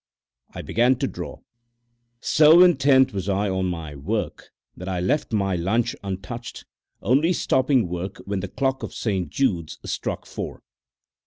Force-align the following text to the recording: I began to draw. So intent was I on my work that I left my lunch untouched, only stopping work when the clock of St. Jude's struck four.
I 0.55 0.63
began 0.63 0.95
to 0.95 1.07
draw. 1.07 1.41
So 2.21 2.63
intent 2.63 3.13
was 3.13 3.29
I 3.29 3.51
on 3.51 3.67
my 3.67 3.93
work 3.93 4.49
that 4.75 4.89
I 4.89 4.99
left 4.99 5.31
my 5.31 5.55
lunch 5.55 5.95
untouched, 6.03 6.65
only 7.03 7.33
stopping 7.33 7.87
work 7.87 8.17
when 8.25 8.39
the 8.39 8.47
clock 8.47 8.81
of 8.81 8.95
St. 8.95 9.29
Jude's 9.29 9.77
struck 9.85 10.25
four. 10.25 10.63